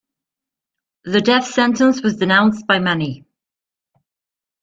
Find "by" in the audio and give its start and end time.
2.65-2.79